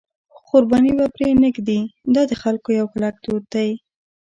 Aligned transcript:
خو 0.41 0.43
قرباني 0.57 0.91
به 0.97 1.05
پرې 1.15 1.27
نه 1.41 1.49
ږدي، 1.55 1.79
دا 2.13 2.21
د 2.29 2.31
خلکو 2.41 2.69
یو 2.79 2.85
کلک 2.93 3.15
دود 3.23 3.43
دی. 3.53 3.69